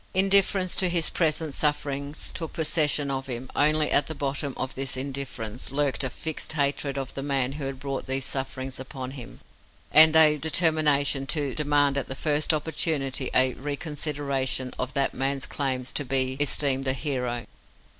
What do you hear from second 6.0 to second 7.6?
a fixed hatred of the man